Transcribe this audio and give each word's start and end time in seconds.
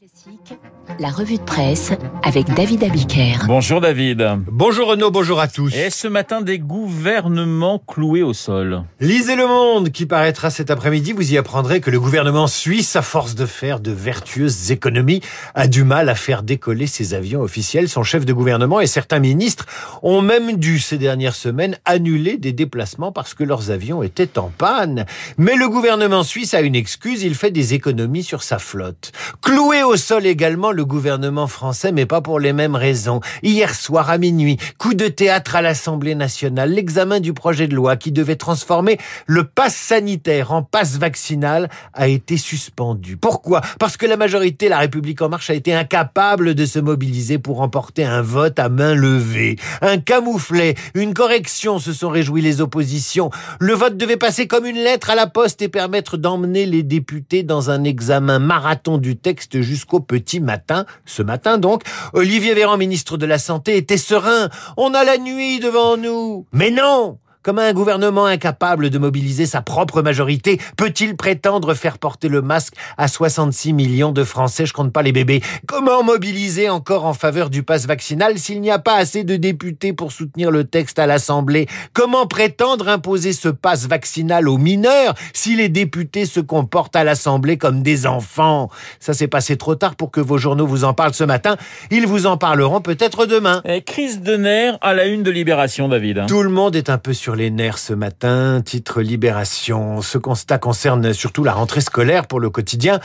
Classique, 0.00 0.58
la 0.98 1.10
revue 1.10 1.36
de 1.36 1.42
presse 1.42 1.92
avec 2.22 2.46
David 2.54 2.84
Abiker. 2.84 3.34
Bonjour 3.46 3.82
David. 3.82 4.26
Bonjour 4.50 4.88
Renaud, 4.88 5.10
bonjour 5.10 5.40
à 5.40 5.46
tous. 5.46 5.74
Et 5.76 5.90
ce 5.90 6.08
matin, 6.08 6.40
des 6.40 6.58
gouvernements 6.58 7.78
cloués 7.78 8.22
au 8.22 8.32
sol. 8.32 8.84
Lisez 9.00 9.36
Le 9.36 9.46
Monde 9.46 9.90
qui 9.90 10.06
paraîtra 10.06 10.48
cet 10.48 10.70
après-midi. 10.70 11.12
Vous 11.12 11.34
y 11.34 11.36
apprendrez 11.36 11.82
que 11.82 11.90
le 11.90 12.00
gouvernement 12.00 12.46
suisse, 12.46 12.96
à 12.96 13.02
force 13.02 13.34
de 13.34 13.44
faire 13.44 13.78
de 13.78 13.90
vertueuses 13.90 14.70
économies, 14.70 15.20
a 15.54 15.68
du 15.68 15.84
mal 15.84 16.08
à 16.08 16.14
faire 16.14 16.42
décoller 16.42 16.86
ses 16.86 17.12
avions 17.12 17.42
officiels. 17.42 17.90
Son 17.90 18.02
chef 18.02 18.24
de 18.24 18.32
gouvernement 18.32 18.80
et 18.80 18.86
certains 18.86 19.18
ministres 19.18 19.66
ont 20.02 20.22
même 20.22 20.56
dû 20.56 20.78
ces 20.78 20.96
dernières 20.96 21.36
semaines 21.36 21.76
annuler 21.84 22.38
des 22.38 22.52
déplacements 22.54 23.12
parce 23.12 23.34
que 23.34 23.44
leurs 23.44 23.70
avions 23.70 24.02
étaient 24.02 24.38
en 24.38 24.50
panne. 24.56 25.04
Mais 25.36 25.56
le 25.56 25.68
gouvernement 25.68 26.22
suisse 26.22 26.54
a 26.54 26.62
une 26.62 26.74
excuse, 26.74 27.22
il 27.22 27.34
fait 27.34 27.50
des 27.50 27.74
économies 27.74 28.24
sur 28.24 28.42
sa 28.42 28.58
flotte. 28.58 29.12
Cloué 29.42 29.82
au 29.82 29.89
sol 29.96 30.26
également 30.26 30.72
le 30.72 30.84
gouvernement 30.84 31.46
français, 31.46 31.92
mais 31.92 32.06
pas 32.06 32.20
pour 32.20 32.40
les 32.40 32.52
mêmes 32.52 32.76
raisons. 32.76 33.20
Hier 33.42 33.74
soir 33.74 34.10
à 34.10 34.18
minuit, 34.18 34.58
coup 34.78 34.94
de 34.94 35.08
théâtre 35.08 35.56
à 35.56 35.62
l'Assemblée 35.62 36.14
nationale, 36.14 36.72
l'examen 36.72 37.20
du 37.20 37.32
projet 37.32 37.66
de 37.66 37.74
loi 37.74 37.96
qui 37.96 38.12
devait 38.12 38.36
transformer 38.36 38.98
le 39.26 39.44
pass 39.44 39.74
sanitaire 39.74 40.52
en 40.52 40.62
passe 40.62 40.98
vaccinal 40.98 41.68
a 41.92 42.08
été 42.08 42.36
suspendu. 42.36 43.16
Pourquoi? 43.16 43.60
Parce 43.78 43.96
que 43.96 44.06
la 44.06 44.16
majorité, 44.16 44.68
la 44.68 44.78
République 44.78 45.22
en 45.22 45.28
marche, 45.28 45.50
a 45.50 45.54
été 45.54 45.74
incapable 45.74 46.54
de 46.54 46.66
se 46.66 46.78
mobiliser 46.78 47.38
pour 47.38 47.58
remporter 47.58 48.04
un 48.04 48.22
vote 48.22 48.58
à 48.58 48.68
main 48.68 48.94
levée. 48.94 49.56
Un 49.82 49.98
camouflet, 49.98 50.74
une 50.94 51.14
correction 51.14 51.78
se 51.78 51.92
sont 51.92 52.08
réjouis 52.08 52.42
les 52.42 52.60
oppositions. 52.60 53.30
Le 53.58 53.74
vote 53.74 53.96
devait 53.96 54.16
passer 54.16 54.46
comme 54.46 54.66
une 54.66 54.76
lettre 54.76 55.10
à 55.10 55.14
la 55.14 55.26
poste 55.26 55.62
et 55.62 55.68
permettre 55.68 56.16
d'emmener 56.16 56.66
les 56.66 56.82
députés 56.82 57.42
dans 57.42 57.70
un 57.70 57.84
examen 57.84 58.38
marathon 58.38 58.98
du 58.98 59.16
texte 59.16 59.60
jusqu'au 59.80 60.00
petit 60.00 60.40
matin. 60.40 60.84
Ce 61.06 61.22
matin 61.22 61.56
donc, 61.56 61.84
Olivier 62.12 62.52
Véran, 62.52 62.76
ministre 62.76 63.16
de 63.16 63.24
la 63.24 63.38
Santé, 63.38 63.78
était 63.78 63.96
serein. 63.96 64.50
On 64.76 64.92
a 64.92 65.04
la 65.04 65.16
nuit 65.16 65.58
devant 65.58 65.96
nous. 65.96 66.46
Mais 66.52 66.70
non 66.70 67.18
comme 67.42 67.58
un 67.58 67.72
gouvernement 67.72 68.26
incapable 68.26 68.90
de 68.90 68.98
mobiliser 68.98 69.46
sa 69.46 69.62
propre 69.62 70.02
majorité 70.02 70.60
peut-il 70.76 71.16
prétendre 71.16 71.74
faire 71.74 71.98
porter 71.98 72.28
le 72.28 72.42
masque 72.42 72.74
à 72.98 73.08
66 73.08 73.72
millions 73.72 74.12
de 74.12 74.24
Français? 74.24 74.66
Je 74.66 74.72
compte 74.72 74.92
pas 74.92 75.02
les 75.02 75.12
bébés. 75.12 75.42
Comment 75.66 76.02
mobiliser 76.02 76.68
encore 76.68 77.06
en 77.06 77.14
faveur 77.14 77.50
du 77.50 77.62
pass 77.62 77.86
vaccinal 77.86 78.38
s'il 78.38 78.60
n'y 78.60 78.70
a 78.70 78.78
pas 78.78 78.96
assez 78.96 79.24
de 79.24 79.36
députés 79.36 79.92
pour 79.92 80.12
soutenir 80.12 80.50
le 80.50 80.64
texte 80.64 80.98
à 80.98 81.06
l'Assemblée? 81.06 81.66
Comment 81.92 82.26
prétendre 82.26 82.88
imposer 82.88 83.32
ce 83.32 83.48
pass 83.48 83.86
vaccinal 83.86 84.48
aux 84.48 84.58
mineurs 84.58 85.14
si 85.32 85.56
les 85.56 85.68
députés 85.68 86.26
se 86.26 86.40
comportent 86.40 86.96
à 86.96 87.04
l'Assemblée 87.04 87.56
comme 87.56 87.82
des 87.82 88.06
enfants? 88.06 88.70
Ça 88.98 89.14
s'est 89.14 89.28
passé 89.28 89.56
trop 89.56 89.74
tard 89.74 89.96
pour 89.96 90.10
que 90.10 90.20
vos 90.20 90.38
journaux 90.38 90.66
vous 90.66 90.84
en 90.84 90.94
parlent 90.94 91.14
ce 91.14 91.24
matin. 91.24 91.56
Ils 91.90 92.06
vous 92.06 92.26
en 92.26 92.36
parleront 92.36 92.80
peut-être 92.80 93.26
demain. 93.26 93.62
Et 93.64 93.82
crise 93.82 94.20
de 94.20 94.36
nerfs 94.36 94.78
à 94.80 94.94
la 94.94 95.06
une 95.06 95.22
de 95.22 95.30
Libération, 95.30 95.88
David. 95.88 96.26
Tout 96.26 96.42
le 96.42 96.50
monde 96.50 96.76
est 96.76 96.90
un 96.90 96.98
peu 96.98 97.12
sur 97.12 97.29
les 97.36 97.50
nerfs 97.50 97.78
ce 97.78 97.92
matin, 97.92 98.62
titre 98.64 99.00
Libération. 99.00 100.02
Ce 100.02 100.18
constat 100.18 100.58
concerne 100.58 101.12
surtout 101.12 101.44
la 101.44 101.52
rentrée 101.52 101.80
scolaire 101.80 102.26
pour 102.26 102.40
le 102.40 102.50
quotidien 102.50 103.00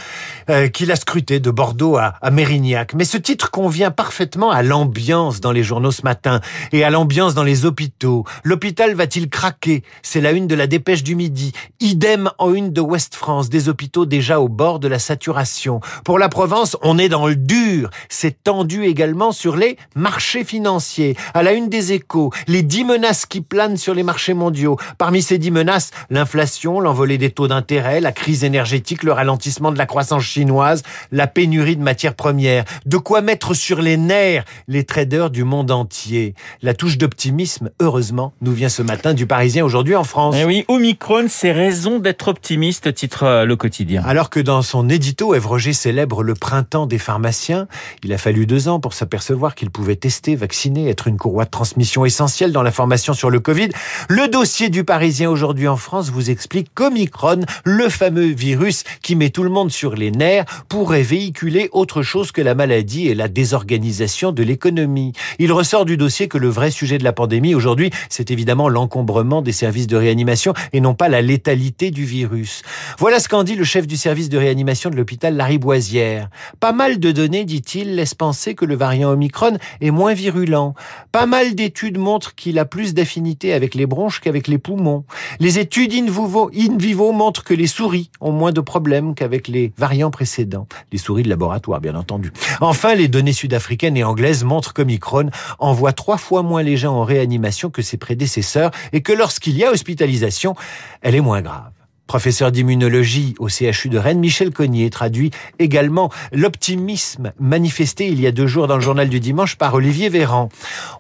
euh, 0.50 0.68
qu'il 0.68 0.92
a 0.92 0.96
scruté 0.96 1.40
de 1.40 1.52
Bordeaux 1.52 1.98
à, 1.98 2.14
Mérignac. 2.32 2.94
Mais 2.94 3.06
ce 3.06 3.18
titre 3.18 3.52
convient 3.52 3.92
parfaitement 3.92 4.52
à 4.52 4.64
l'ambiance 4.64 5.42
dans 5.42 5.52
les 5.52 5.64
journaux 5.64 5.92
ce 5.92 6.02
matin 6.04 6.42
et 6.72 6.84
à 6.84 6.90
l'ambiance 6.90 7.34
dans 7.34 7.44
les 7.44 7.66
hôpitaux. 7.66 8.26
L'hôpital 8.44 8.94
va-t-il 8.96 9.30
craquer? 9.30 9.84
C'est 10.02 10.22
la 10.22 10.32
une 10.32 10.48
de 10.48 10.56
la 10.56 10.68
dépêche 10.68 11.04
du 11.04 11.16
midi. 11.16 11.52
Idem 11.80 12.32
en 12.38 12.54
une 12.54 12.72
de 12.72 12.82
Ouest 12.82 13.16
France, 13.16 13.50
des 13.50 13.70
hôpitaux 13.70 14.06
déjà 14.06 14.40
au 14.40 14.50
bord 14.50 14.80
de 14.80 14.88
la 14.88 15.00
saturation. 15.00 15.80
Pour 16.04 16.20
la 16.20 16.30
Provence, 16.30 16.78
on 16.82 16.98
est 16.98 17.10
dans 17.10 17.28
le 17.28 17.36
dur. 17.36 17.90
C'est 18.10 18.44
tendu 18.44 18.86
également 18.86 19.32
sur 19.32 19.56
les 19.56 19.78
marchés 19.96 20.44
financiers. 20.44 21.16
À 21.34 21.44
la 21.44 21.54
une 21.54 21.70
des 21.70 21.94
échos, 21.94 22.32
les 22.48 22.64
dix 22.64 22.84
menaces 22.84 23.26
qui 23.26 23.42
planent 23.42 23.78
sur 23.78 23.94
les 23.94 24.04
marchés 24.04 24.15
mondiaux. 24.34 24.78
Parmi 24.98 25.22
ces 25.22 25.38
dix 25.38 25.52
menaces, 25.52 25.92
l'inflation, 26.10 26.80
l'envolée 26.80 27.18
des 27.18 27.30
taux 27.30 27.48
d'intérêt, 27.48 28.02
la 28.02 28.12
crise 28.12 28.44
énergétique, 28.44 29.04
le 29.04 29.12
ralentissement 29.12 29.72
de 29.72 29.78
la 29.78 29.86
croissance 29.86 30.24
chinoise, 30.24 30.84
la 31.12 31.28
pénurie 31.28 31.76
de 31.76 31.84
matières 31.84 32.16
premières. 32.16 32.66
De 32.86 32.98
quoi 32.98 33.22
mettre 33.22 33.54
sur 33.54 33.82
les 33.82 33.98
nerfs 33.98 34.46
les 34.68 34.84
traders 34.84 35.30
du 35.30 35.44
monde 35.44 35.72
entier. 35.72 36.34
La 36.62 36.74
touche 36.74 36.98
d'optimisme, 36.98 37.70
heureusement, 37.80 38.34
nous 38.42 38.54
vient 38.54 38.70
ce 38.70 38.82
matin 38.82 39.14
du 39.14 39.28
Parisien 39.28 39.64
aujourd'hui 39.64 39.96
en 39.96 40.04
France. 40.04 40.36
Eh 40.38 40.46
oui, 40.46 40.66
Omicron, 40.68 41.26
c'est 41.30 41.52
raison 41.52 42.00
d'être 42.00 42.28
optimiste, 42.28 42.94
titre 42.94 43.24
euh, 43.24 43.46
le 43.46 43.56
quotidien. 43.56 44.04
Alors 44.06 44.30
que 44.30 44.40
dans 44.40 44.62
son 44.62 44.90
édito, 44.90 45.34
Ève 45.34 45.48
Roger 45.48 45.74
célèbre 45.74 46.24
le 46.24 46.34
printemps 46.34 46.88
des 46.88 46.98
pharmaciens, 46.98 47.68
il 48.04 48.14
a 48.14 48.18
fallu 48.18 48.46
deux 48.46 48.68
ans 48.68 48.80
pour 48.80 48.94
s'apercevoir 48.94 49.56
qu'il 49.56 49.70
pouvait 49.70 49.96
tester, 49.96 50.36
vacciner, 50.36 50.90
être 50.90 51.08
une 51.08 51.18
courroie 51.18 51.46
de 51.46 51.50
transmission 51.50 52.06
essentielle 52.06 52.52
dans 52.52 52.64
la 52.64 52.72
formation 52.72 53.14
sur 53.14 53.30
le 53.30 53.40
Covid. 53.40 53.70
Le 54.08 54.28
dossier 54.28 54.70
du 54.70 54.84
Parisien 54.84 55.32
aujourd'hui 55.32 55.68
en 55.68 55.78
France 55.78 56.12
vous 56.12 56.30
explique 56.30 56.68
qu'Omicron, 56.76 57.40
le 57.64 57.90
fameux 57.90 58.28
virus 58.28 58.84
qui 59.02 59.16
met 59.16 59.32
tout 59.32 59.42
le 59.42 59.50
monde 59.50 59.72
sur 59.72 59.96
les 59.96 60.12
nerfs, 60.12 60.46
pourrait 60.70 61.02
véhiculer 61.02 61.70
autre 61.72 62.04
chose 62.04 62.32
que 62.32 62.42
la 62.42 62.54
maladie 62.54 63.08
et 63.08 63.16
la 63.16 63.28
désorganisation 63.28 64.32
de 64.32 64.44
l'économie. 64.44 65.14
Il 65.40 65.52
ressort 65.52 65.86
du 65.86 65.98
dossier 65.98 66.28
que 66.28 66.38
le 66.38 66.50
vrai 66.50 66.70
sujet 66.70 67.00
de 67.00 67.04
la 67.04 67.14
pandémie 67.14 67.56
aujourd'hui, 67.56 67.90
c'est 68.08 68.30
évidemment 68.30 68.70
l'encombrement 68.70 69.42
des 69.42 69.52
services 69.52 69.88
de 69.88 69.98
réanimation 69.98 70.54
et 70.72 70.82
non 70.82 70.94
pas 70.94 71.10
la 71.10 71.24
létalité 71.24 71.90
du 71.90 72.06
virus. 72.06 72.62
Voilà 73.00 73.20
ce 73.20 73.28
qu'en 73.28 73.44
dit 73.44 73.56
le 73.56 73.64
chef 73.64 73.88
du 73.88 73.98
service 73.98 74.30
de 74.30 74.38
réanimation 74.38 74.92
de 74.92 74.98
l'hôpital 74.98 75.36
Lariboisière. 75.36 76.30
Pas 76.60 76.74
mal 76.74 77.00
de 77.00 77.12
données, 77.12 77.44
dit-il, 77.44 77.96
laissent 77.96 78.14
penser 78.14 78.54
que 78.54 78.66
le 78.66 78.76
variant 78.76 79.10
Omicron 79.10 79.58
est 79.82 79.92
moins 79.92 80.14
virulent. 80.14 80.76
Pas 81.12 81.26
mal 81.26 81.56
d'études 81.56 81.98
montrent 81.98 82.36
qu'il 82.36 82.60
a 82.60 82.66
plus 82.66 82.94
d'affinité 82.94 83.52
avec 83.52 83.74
les 83.74 83.88
qu'avec 84.22 84.48
les 84.48 84.58
poumons. 84.58 85.04
Les 85.40 85.60
études 85.60 85.94
in 85.94 86.06
vivo, 86.06 86.52
in 86.56 86.78
vivo 86.78 87.12
montrent 87.12 87.44
que 87.44 87.54
les 87.54 87.68
souris 87.68 88.10
ont 88.20 88.32
moins 88.32 88.52
de 88.52 88.62
problèmes 88.62 89.16
qu'avec 89.16 89.48
les 89.48 89.72
variants 89.78 90.12
précédents. 90.12 90.68
Les 90.92 90.98
souris 90.98 91.24
de 91.24 91.30
laboratoire, 91.30 91.80
bien 91.82 91.96
entendu. 91.96 92.32
Enfin, 92.62 92.96
les 92.96 93.08
données 93.08 93.34
sud-africaines 93.34 93.98
et 93.98 94.04
anglaises 94.04 94.44
montrent 94.44 94.74
qu'Omicron 94.74 95.30
envoie 95.60 95.94
trois 95.94 96.18
fois 96.18 96.44
moins 96.44 96.64
les 96.64 96.78
gens 96.78 96.94
en 96.94 97.04
réanimation 97.04 97.70
que 97.70 97.82
ses 97.82 97.98
prédécesseurs 97.98 98.72
et 98.94 99.02
que 99.02 99.14
lorsqu'il 99.14 99.58
y 99.58 99.64
a 99.64 99.72
hospitalisation, 99.72 100.56
elle 101.02 101.16
est 101.16 101.22
moins 101.22 101.42
grave. 101.42 101.72
Professeur 102.08 102.52
d'immunologie 102.52 103.34
au 103.40 103.50
CHU 103.50 103.90
de 103.90 103.98
Rennes, 103.98 104.20
Michel 104.20 104.52
Cognier 104.52 104.90
traduit 104.90 105.32
également 105.58 106.12
l'optimisme 106.32 107.34
manifesté 107.40 108.08
il 108.08 108.22
y 108.22 108.28
a 108.28 108.32
deux 108.32 108.46
jours 108.46 108.68
dans 108.68 108.76
le 108.76 108.82
journal 108.82 109.10
du 109.10 109.20
dimanche 109.20 109.56
par 109.56 109.74
Olivier 109.74 110.10
Véran. 110.10 110.50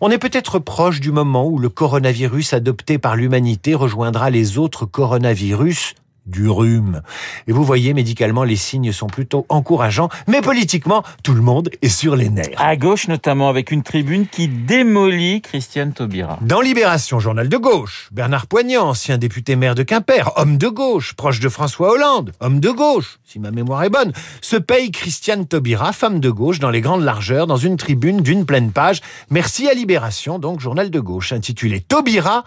On 0.01 0.09
est 0.09 0.17
peut-être 0.17 0.57
proche 0.57 0.99
du 0.99 1.11
moment 1.11 1.47
où 1.47 1.59
le 1.59 1.69
coronavirus 1.69 2.53
adopté 2.53 2.97
par 2.97 3.15
l'humanité 3.15 3.75
rejoindra 3.75 4.31
les 4.31 4.57
autres 4.57 4.85
coronavirus 4.85 5.93
du 6.25 6.49
rhume. 6.49 7.01
Et 7.47 7.51
vous 7.51 7.63
voyez, 7.63 7.93
médicalement, 7.93 8.43
les 8.43 8.55
signes 8.55 8.91
sont 8.91 9.07
plutôt 9.07 9.45
encourageants, 9.49 10.09
mais 10.27 10.41
politiquement, 10.41 11.03
tout 11.23 11.33
le 11.33 11.41
monde 11.41 11.69
est 11.81 11.89
sur 11.89 12.15
les 12.15 12.29
nerfs. 12.29 12.55
À 12.57 12.75
gauche, 12.75 13.07
notamment, 13.07 13.49
avec 13.49 13.71
une 13.71 13.83
tribune 13.83 14.27
qui 14.27 14.47
démolit 14.47 15.41
Christiane 15.41 15.93
Taubira. 15.93 16.39
Dans 16.41 16.61
Libération, 16.61 17.19
journal 17.19 17.49
de 17.49 17.57
gauche, 17.57 18.09
Bernard 18.11 18.47
Poignant, 18.47 18.89
ancien 18.89 19.17
député 19.17 19.55
maire 19.55 19.75
de 19.75 19.83
Quimper, 19.83 20.31
homme 20.37 20.57
de 20.57 20.67
gauche, 20.67 21.13
proche 21.13 21.39
de 21.39 21.49
François 21.49 21.91
Hollande, 21.91 22.31
homme 22.39 22.59
de 22.59 22.69
gauche, 22.69 23.19
si 23.23 23.39
ma 23.39 23.51
mémoire 23.51 23.83
est 23.83 23.89
bonne, 23.89 24.13
se 24.41 24.55
paye 24.55 24.91
Christiane 24.91 25.45
Taubira, 25.45 25.93
femme 25.93 26.19
de 26.19 26.29
gauche, 26.29 26.59
dans 26.59 26.69
les 26.69 26.81
grandes 26.81 27.03
largeurs, 27.03 27.47
dans 27.47 27.57
une 27.57 27.77
tribune 27.77 28.21
d'une 28.21 28.45
pleine 28.45 28.71
page. 28.71 29.01
Merci 29.29 29.67
à 29.67 29.73
Libération, 29.73 30.39
donc 30.39 30.59
journal 30.59 30.89
de 30.89 30.99
gauche, 30.99 31.33
intitulé 31.33 31.81
Taubira, 31.81 32.43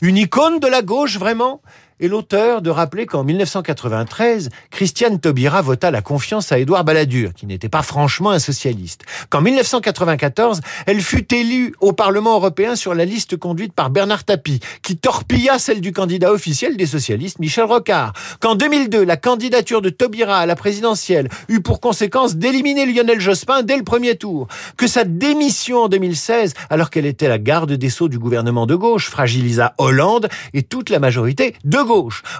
une 0.00 0.16
icône 0.16 0.58
de 0.58 0.66
la 0.66 0.82
gauche, 0.82 1.16
vraiment 1.18 1.60
et 2.02 2.08
l'auteur 2.08 2.62
de 2.62 2.68
rappeler 2.68 3.06
qu'en 3.06 3.22
1993, 3.22 4.50
Christiane 4.70 5.20
Taubira 5.20 5.62
vota 5.62 5.92
la 5.92 6.02
confiance 6.02 6.50
à 6.50 6.58
Édouard 6.58 6.84
Balladur, 6.84 7.32
qui 7.32 7.46
n'était 7.46 7.68
pas 7.68 7.82
franchement 7.82 8.32
un 8.32 8.40
socialiste. 8.40 9.04
Qu'en 9.30 9.40
1994, 9.40 10.60
elle 10.86 11.00
fut 11.00 11.32
élue 11.32 11.74
au 11.80 11.92
Parlement 11.92 12.34
européen 12.34 12.74
sur 12.74 12.92
la 12.94 13.04
liste 13.04 13.36
conduite 13.36 13.72
par 13.72 13.90
Bernard 13.90 14.24
Tapie, 14.24 14.58
qui 14.82 14.96
torpilla 14.96 15.60
celle 15.60 15.80
du 15.80 15.92
candidat 15.92 16.32
officiel 16.32 16.76
des 16.76 16.86
socialistes, 16.86 17.38
Michel 17.38 17.64
Rocard. 17.64 18.14
Qu'en 18.40 18.56
2002, 18.56 19.04
la 19.04 19.16
candidature 19.16 19.80
de 19.80 19.88
Taubira 19.88 20.38
à 20.38 20.46
la 20.46 20.56
présidentielle 20.56 21.28
eut 21.48 21.60
pour 21.60 21.80
conséquence 21.80 22.34
d'éliminer 22.34 22.84
Lionel 22.84 23.20
Jospin 23.20 23.62
dès 23.62 23.76
le 23.76 23.84
premier 23.84 24.16
tour. 24.16 24.48
Que 24.76 24.88
sa 24.88 25.04
démission 25.04 25.84
en 25.84 25.88
2016, 25.88 26.54
alors 26.68 26.90
qu'elle 26.90 27.06
était 27.06 27.28
la 27.28 27.38
garde 27.38 27.74
des 27.74 27.90
sceaux 27.90 28.08
du 28.08 28.18
gouvernement 28.18 28.66
de 28.66 28.74
gauche, 28.74 29.08
fragilisa 29.08 29.74
Hollande 29.78 30.28
et 30.52 30.64
toute 30.64 30.90
la 30.90 30.98
majorité 30.98 31.54
de 31.62 31.78
gauche. 31.78 31.91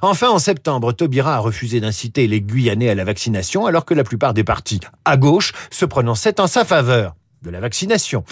Enfin, 0.03 0.31
en 0.31 0.39
septembre, 0.39 0.93
Taubira 0.93 1.37
a 1.37 1.39
refusé 1.39 1.81
d'inciter 1.81 2.27
les 2.27 2.41
Guyanais 2.41 2.89
à 2.89 2.95
la 2.95 3.05
vaccination, 3.05 3.67
alors 3.67 3.85
que 3.85 3.95
la 3.95 4.05
plupart 4.05 4.35
des 4.35 4.45
partis 4.45 4.81
à 5.05 5.17
gauche 5.17 5.53
se 5.71 5.85
prononçaient 5.85 6.41
en 6.41 6.47
sa 6.47 6.65
faveur 6.65 7.15
de 7.43 7.51
la 7.51 7.61
vaccination. 7.61 8.25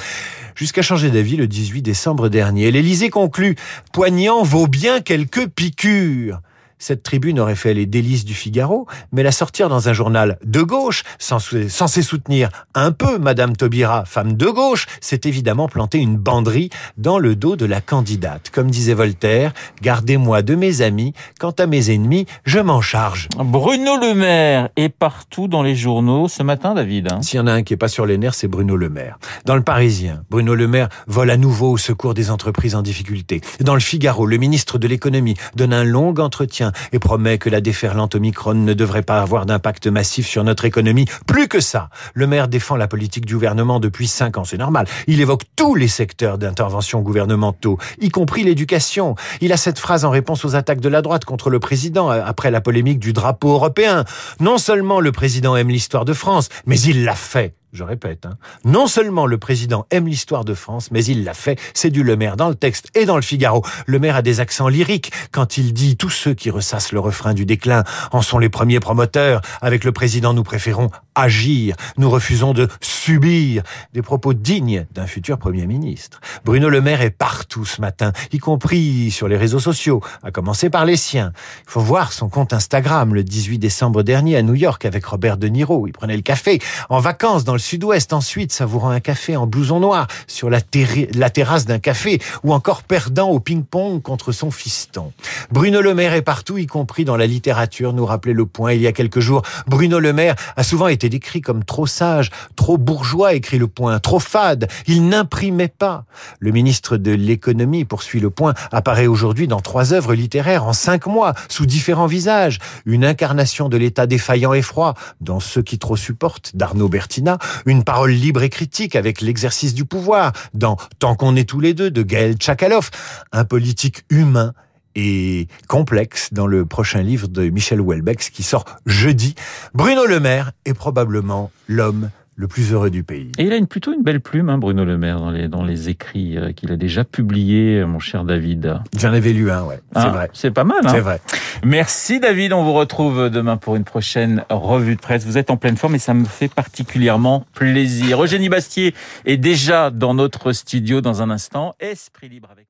Jusqu'à 0.55 0.83
changer 0.83 1.11
d'avis 1.11 1.37
le 1.37 1.47
18 1.47 1.83
décembre 1.83 2.29
dernier. 2.29 2.71
L'Élysée 2.71 3.11
conclut, 3.11 3.57
poignant 3.93 4.43
vaut 4.43 4.67
bien 4.67 5.01
quelques 5.01 5.49
piqûres. 5.49 6.41
Cette 6.81 7.05
tribune 7.05 7.39
aurait 7.39 7.55
fait 7.55 7.75
les 7.75 7.87
délices 7.87 8.25
du 8.25 8.35
Figaro, 8.35 8.89
mais 9.13 9.23
la 9.23 9.31
sortir 9.31 9.69
dans 9.69 9.89
un 9.89 9.93
journal 9.93 10.39
de 10.45 10.63
gauche, 10.63 11.05
censé 11.19 12.03
soutenir 12.03 12.49
un 12.75 12.91
peu 12.91 13.19
Madame 13.19 13.55
Taubira, 13.55 14.05
femme 14.07 14.33
de 14.33 14.47
gauche, 14.47 14.87
c'est 15.01 15.27
évidemment 15.27 15.69
planter 15.69 15.99
une 15.99 16.17
banderie 16.17 16.71
dans 16.97 17.19
le 17.19 17.37
dos 17.37 17.55
de 17.55 17.67
la 17.67 17.81
candidate. 17.81 18.51
Comme 18.51 18.71
disait 18.71 18.95
Voltaire, 18.95 19.53
gardez-moi 19.83 20.43
de 20.43 20.55
mes 20.55 20.81
amis, 20.81 21.13
quant 21.39 21.51
à 21.53 21.67
mes 21.67 21.91
ennemis, 21.91 22.27
je 22.45 22.59
m'en 22.59 22.81
charge. 22.81 23.29
Bruno 23.39 23.97
Le 23.97 24.15
Maire 24.15 24.71
est 24.77 24.89
partout 24.89 25.47
dans 25.47 25.63
les 25.63 25.77
journaux 25.77 26.29
ce 26.29 26.43
matin, 26.43 26.75
David. 26.75 27.13
Hein. 27.13 27.23
S'il 27.23 27.37
y 27.37 27.41
en 27.41 27.47
a 27.47 27.53
un 27.53 27.63
qui 27.63 27.75
est 27.75 27.77
pas 27.77 27.89
sur 27.89 28.07
les 28.07 28.17
nerfs, 28.17 28.35
c'est 28.35 28.49
Bruno 28.49 28.77
Le 28.77 28.89
Maire. 28.89 29.19
Dans 29.45 29.57
le 29.57 29.63
Parisien, 29.63 30.25
Bruno 30.31 30.55
Le 30.55 30.67
Maire 30.67 30.89
vole 31.07 31.31
à 31.31 31.37
nouveau 31.37 31.73
au 31.73 31.77
secours 31.77 32.15
des 32.15 32.31
entreprises 32.31 32.75
en 32.75 32.83
difficulté. 32.83 33.43
Dans 33.61 33.75
le 33.75 33.81
Figaro, 33.81 34.25
le 34.25 34.39
ministre 34.39 34.79
de 34.79 34.89
l'économie 34.89 35.37
donne 35.55 35.75
un 35.75 35.85
long 35.85 36.15
entretien 36.19 36.70
et 36.93 36.99
promet 36.99 37.39
que 37.39 37.51
la 37.51 37.61
déferlante 37.61 38.15
Omicron 38.15 38.55
ne 38.55 38.75
devrait 38.75 39.03
pas 39.03 39.21
avoir 39.21 39.47
d'impact 39.47 39.87
massif 39.87 40.27
sur 40.27 40.45
notre 40.45 40.65
économie. 40.65 41.07
Plus 41.27 41.49
que 41.49 41.61
ça, 41.61 41.91
le 42.15 42.27
maire 42.27 42.49
défend 42.49 42.77
la 42.77 42.89
politique 42.89 43.27
du 43.27 43.35
gouvernement 43.35 43.81
depuis 43.81 44.07
cinq 44.07 44.39
ans, 44.39 44.45
c'est 44.45 44.59
normal. 44.59 44.87
Il 45.07 45.21
évoque 45.21 45.43
tous 45.57 45.75
les 45.75 45.89
secteurs 45.89 46.39
d'intervention 46.39 47.01
gouvernementaux, 47.01 47.79
y 48.01 48.09
compris 48.09 48.45
l'éducation. 48.45 49.15
Il 49.41 49.53
a 49.53 49.57
cette 49.57 49.79
phrase 49.79 50.05
en 50.05 50.11
réponse 50.11 50.45
aux 50.45 50.55
attaques 50.55 50.81
de 50.81 50.89
la 50.89 51.03
droite 51.03 51.25
contre 51.25 51.51
le 51.51 51.61
président 51.61 52.11
euh, 52.11 52.23
après 52.25 52.51
la 52.51 52.61
polémique 52.61 52.99
du 52.99 53.13
drapeau 53.13 53.53
européen. 53.53 54.05
Non 54.41 54.59
seulement 54.59 55.01
le 55.01 55.13
président 55.13 55.57
aime 55.57 55.69
l'histoire 55.69 56.05
de 56.05 56.13
France, 56.13 56.49
mais 56.67 56.81
il 56.81 57.05
l'a 57.05 57.15
fait 57.15 57.55
je 57.73 57.85
répète, 57.85 58.27
hein. 58.27 58.37
non 58.65 58.87
seulement 58.87 59.27
le 59.27 59.39
président 59.39 59.87
aime 59.91 60.09
l'histoire 60.09 60.45
de 60.45 60.55
France, 60.55 60.91
mais 60.91 61.05
il 61.05 61.25
l'a 61.25 61.35
fait, 61.35 61.59
c'est 61.73 61.91
du 61.91 62.03
Le 62.03 62.17
Maire 62.17 62.37
dans 62.37 62.49
le 62.49 62.55
texte 62.55 62.89
et 62.95 63.07
dans 63.07 63.17
le 63.17 63.23
Figaro. 63.23 63.65
Le 63.87 63.99
Maire 63.99 64.17
a 64.17 64.23
des 64.23 64.41
accents 64.41 64.69
lyriques 64.69 65.13
quand 65.31 65.57
il 65.57 65.73
dit 65.73 65.97
tous 65.97 66.11
ceux 66.11 66.35
qui 66.35 66.51
ressassent 66.51 66.93
le 66.93 67.01
refrain 67.01 67.33
du 67.33 67.47
déclin 67.47 67.85
en 68.11 68.23
sont 68.23 68.39
les 68.39 68.49
premiers 68.49 68.81
promoteurs. 68.81 69.41
Avec 69.61 69.85
le 69.85 69.93
président, 69.93 70.35
nous 70.35 70.43
préférons 70.43 70.91
agir, 71.15 71.77
nous 71.97 72.11
refusons 72.11 72.55
de 72.55 72.69
subir 72.81 73.63
des 73.93 74.03
propos 74.03 74.35
dignes 74.35 74.87
d'un 74.93 75.07
futur 75.07 75.39
Premier 75.39 75.67
ministre. 75.67 76.21
Bruno 76.45 76.69
Le 76.69 76.81
Maire 76.81 77.03
est 77.03 77.11
partout 77.11 77.65
ce 77.65 77.81
matin, 77.81 78.13
y 78.33 78.39
compris 78.39 79.11
sur 79.11 79.29
les 79.29 79.37
réseaux 79.37 79.61
sociaux, 79.61 80.03
à 80.23 80.31
commencer 80.31 80.71
par 80.71 80.85
les 80.85 80.97
siens. 80.97 81.33
Il 81.67 81.71
faut 81.71 81.81
voir 81.81 82.13
son 82.13 82.29
compte 82.29 82.53
Instagram 82.53 83.15
le 83.15 83.23
18 83.23 83.59
décembre 83.59 84.03
dernier 84.03 84.37
à 84.37 84.43
New 84.43 84.55
York 84.55 84.85
avec 84.85 85.05
Robert 85.05 85.37
De 85.37 85.47
Niro. 85.47 85.87
Il 85.87 85.93
prenait 85.93 86.17
le 86.17 86.23
café 86.23 86.59
en 86.89 86.99
vacances 86.99 87.45
dans 87.45 87.55
sud-ouest, 87.61 88.13
ensuite 88.13 88.53
savourant 88.53 88.91
un 88.91 88.99
café 88.99 89.37
en 89.37 89.47
blouson 89.47 89.79
noir 89.79 90.09
sur 90.27 90.51
la, 90.51 90.61
terrasse 90.61 91.67
d'un 91.67 91.79
café, 91.79 92.21
ou 92.43 92.53
encore 92.53 92.83
perdant 92.83 93.29
au 93.31 93.39
ping-pong 93.39 94.03
contre 94.03 94.33
son 94.33 94.51
fiston. 94.51 95.13
Bruno 95.53 95.81
Le 95.81 95.95
Maire 95.95 96.15
est 96.15 96.23
partout, 96.23 96.59
y 96.59 96.67
compris 96.67 97.05
dans 97.05 97.17
la 97.17 97.27
littérature, 97.27 97.93
nous 97.93 98.07
rappelait 98.07 98.33
le 98.33 98.47
point 98.47 98.73
il 98.73 98.81
y 98.81 98.87
a 98.87 98.93
quelques 98.93 99.21
jours. 99.21 99.43
Bruno 99.67 100.01
Le 100.01 100.13
Maire 100.13 100.35
a 100.57 100.65
souvent 100.65 100.89
été 100.89 101.09
décrit 101.09 101.41
comme 101.41 101.65
trop 101.65 101.87
sage, 101.87 102.31
trop 102.57 102.79
bourgeois, 102.79 103.35
écrit 103.35 103.59
le 103.59 103.69
point, 103.69 103.99
trop 104.01 104.19
fade. 104.19 104.69
Il 104.87 105.09
n'imprimait 105.09 105.69
pas. 105.69 106.05
Le 106.39 106.51
ministre 106.51 106.97
de 106.97 107.13
l'économie, 107.13 107.85
poursuit 107.85 108.21
le 108.21 108.31
point, 108.31 108.55
apparaît 108.73 109.07
aujourd'hui 109.07 109.47
dans 109.47 109.61
trois 109.61 109.93
œuvres 109.93 110.15
littéraires 110.15 110.65
en 110.65 110.73
cinq 110.73 111.07
mois, 111.07 111.35
sous 111.49 111.67
différents 111.67 112.07
visages. 112.07 112.59
Une 112.87 113.05
incarnation 113.05 113.69
de 113.69 113.77
l'état 113.77 114.07
défaillant 114.07 114.53
et 114.53 114.63
froid, 114.63 114.95
dans 115.21 115.41
Ceux 115.41 115.63
qui 115.63 115.79
trop 115.79 115.97
supportent, 115.97 116.53
d'Arnaud 116.55 116.89
Bertina, 116.89 117.39
une 117.67 117.85
parole 117.85 118.11
libre 118.11 118.43
et 118.43 118.49
critique 118.49 118.97
avec 118.97 119.21
l'exercice 119.21 119.75
du 119.75 119.85
pouvoir 119.85 120.33
dans 120.55 120.77
Tant 120.99 121.15
qu'on 121.15 121.37
est 121.37 121.49
tous 121.49 121.61
les 121.61 121.75
deux 121.75 121.91
de 121.91 122.03
Gaël 122.03 122.35
Tchakaloff, 122.35 122.91
un 123.33 123.45
politique 123.45 124.05
humain 124.11 124.53
et 124.95 125.47
complexe 125.69 126.33
dans 126.33 126.47
le 126.47 126.67
prochain 126.67 127.03
livre 127.03 127.29
de 127.29 127.49
Michel 127.49 127.81
Houellebecq 127.81 128.31
qui 128.33 128.43
sort 128.43 128.65
jeudi. 128.87 129.35
Bruno 129.75 130.05
Le 130.05 130.21
Maire 130.21 130.53
est 130.65 130.75
probablement 130.75 131.51
l'homme 131.69 132.11
le 132.41 132.49
plus 132.49 132.73
heureux 132.73 132.91
du 132.91 133.05
pays. 133.05 133.31
Et 133.37 133.45
il 133.45 133.53
a 133.53 133.57
une, 133.57 133.67
plutôt 133.67 133.93
une 133.93 134.03
belle 134.03 134.21
plume, 134.21 134.49
hein, 134.49 134.57
Bruno 134.57 134.85
Le 134.85 134.97
Maire, 134.97 135.19
dans 135.19 135.31
les, 135.31 135.47
dans 135.47 135.63
les 135.63 135.91
écrits 135.91 136.39
euh, 136.39 136.53
qu'il 136.53 136.73
a 136.73 136.77
déjà 136.77 137.05
publiés, 137.05 137.81
euh, 137.81 137.87
mon 137.87 137.99
cher 137.99 138.25
David. 138.25 138.81
J'en 138.97 139.13
avais 139.13 139.35
lu 139.35 139.51
un, 139.51 139.65
ouais. 139.65 139.81
C'est 139.93 140.01
ah, 140.01 140.09
vrai. 140.09 140.31
C'est 140.33 140.51
pas 140.51 140.65
mal, 140.65 140.81
hein 140.85 140.89
C'est 140.91 141.01
vrai. 141.01 141.21
Merci 141.65 142.19
David, 142.19 142.55
on 142.55 142.65
vous 142.65 142.73
retrouve 142.73 143.29
demain 143.29 143.59
pour 143.59 143.77
une 143.77 143.85
prochaine 143.85 144.45
revue 144.49 144.97
de 144.97 145.01
presse. 145.01 145.27
Vous 145.27 145.37
êtes 145.37 145.51
en 145.51 145.59
pleine 145.59 145.77
forme 145.77 145.97
et 145.97 145.99
ça 145.99 146.15
me 146.15 146.25
fait 146.25 146.49
particulièrement 146.49 147.45
plaisir. 147.53 148.25
Eugénie 148.25 148.49
Bastier 148.49 148.95
est 149.27 149.37
déjà 149.37 149.91
dans 149.91 150.15
notre 150.15 150.53
studio 150.53 151.03
dans 151.03 151.21
un 151.21 151.29
instant. 151.29 151.75
Esprit 151.79 152.31
libre 152.31 152.49
avec 152.51 152.70